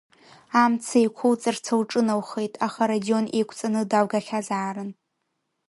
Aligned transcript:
Амца 0.61 0.97
еиқәылҵарц 0.99 1.65
лҿыналхеит, 1.79 2.53
аха 2.65 2.89
Радион 2.89 3.25
еиқәҵаны 3.37 3.81
далгахьазаарын. 3.91 4.89